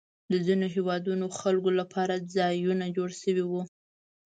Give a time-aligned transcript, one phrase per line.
[0.31, 3.61] د ځینو هېوادونو خلکو لپاره ځایونه جوړ شوي وو.